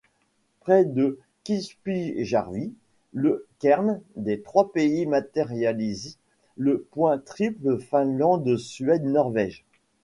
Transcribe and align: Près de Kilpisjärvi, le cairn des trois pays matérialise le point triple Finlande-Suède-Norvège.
Près 0.61 0.83
de 0.83 1.19
Kilpisjärvi, 1.43 2.73
le 3.13 3.45
cairn 3.59 4.01
des 4.15 4.41
trois 4.41 4.71
pays 4.71 5.05
matérialise 5.05 6.17
le 6.57 6.81
point 6.89 7.19
triple 7.19 7.77
Finlande-Suède-Norvège. 7.79 9.63